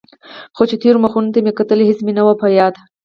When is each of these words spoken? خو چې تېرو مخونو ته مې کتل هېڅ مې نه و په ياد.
خو 0.55 0.63
چې 0.69 0.75
تېرو 0.83 1.03
مخونو 1.03 1.33
ته 1.33 1.39
مې 1.45 1.51
کتل 1.59 1.79
هېڅ 1.89 1.99
مې 2.05 2.13
نه 2.17 2.23
و 2.25 2.29
په 2.41 2.47
ياد. 2.57 2.73